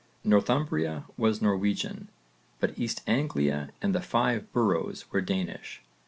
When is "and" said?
3.83-3.93